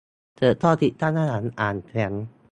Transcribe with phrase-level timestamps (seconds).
[0.37, 2.13] เกิดข้อผิดพลาดระหว่างอ่านแฟ้ม